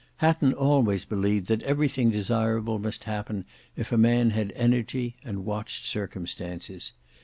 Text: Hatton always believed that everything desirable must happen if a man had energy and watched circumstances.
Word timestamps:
Hatton 0.17 0.51
always 0.55 1.05
believed 1.05 1.45
that 1.49 1.61
everything 1.61 2.09
desirable 2.09 2.79
must 2.79 3.03
happen 3.03 3.45
if 3.75 3.91
a 3.91 3.99
man 3.99 4.31
had 4.31 4.51
energy 4.55 5.15
and 5.23 5.45
watched 5.45 5.85
circumstances. 5.85 6.93